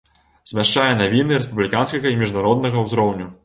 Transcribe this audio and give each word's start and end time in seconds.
Змяшчае 0.51 0.85
навіны 1.01 1.37
рэспубліканскага 1.41 2.07
і 2.17 2.21
міжнароднага 2.25 2.87
ўзроўню. 2.89 3.33